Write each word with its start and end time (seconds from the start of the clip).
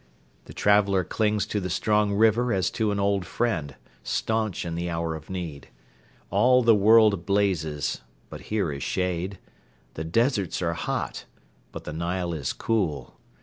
The 0.45 0.53
traveller 0.55 1.03
clings 1.03 1.45
to 1.45 1.59
the 1.59 1.69
strong 1.69 2.13
river 2.13 2.51
as 2.51 2.71
to 2.71 2.89
an 2.91 2.99
old 2.99 3.23
friend, 3.23 3.75
staunch 4.01 4.65
in 4.65 4.73
the 4.73 4.89
hour 4.89 5.13
of 5.13 5.29
need. 5.29 5.67
All 6.31 6.63
the 6.63 6.73
world 6.73 7.23
blazes, 7.27 8.01
but 8.27 8.41
here 8.49 8.71
is 8.71 8.81
shade. 8.81 9.37
The 9.93 10.03
deserts 10.03 10.59
are 10.63 10.73
hot, 10.73 11.25
but 11.71 11.83
the 11.83 11.93
Nile 11.93 12.33
is 12.33 12.51
cool. 12.51 13.19